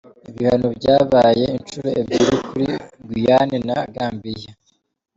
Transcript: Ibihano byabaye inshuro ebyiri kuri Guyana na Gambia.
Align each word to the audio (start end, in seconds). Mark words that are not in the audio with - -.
Ibihano 0.29 0.67
byabaye 0.79 1.45
inshuro 1.57 1.89
ebyiri 1.99 2.35
kuri 2.49 2.65
Guyana 3.07 3.57
na 3.67 3.79
Gambia. 3.93 4.51